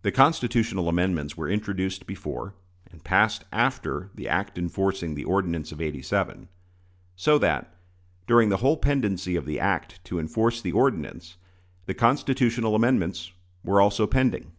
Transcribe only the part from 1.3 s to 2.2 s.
were introduced